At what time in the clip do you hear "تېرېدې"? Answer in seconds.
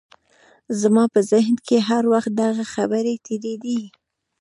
3.25-3.81